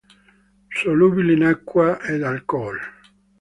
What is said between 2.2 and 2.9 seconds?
alcool.